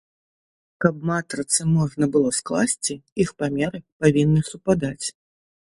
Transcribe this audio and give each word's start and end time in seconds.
Каб 0.85 0.95
матрыцы 1.09 1.67
можна 1.75 2.09
было 2.17 2.29
скласці, 2.39 2.93
іх 3.25 3.29
памеры 3.43 3.85
павінны 4.05 4.41
супадаць. 4.53 5.05